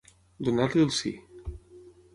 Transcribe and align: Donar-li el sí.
Donar-li 0.47 0.81
el 0.87 0.91
sí. 1.01 1.15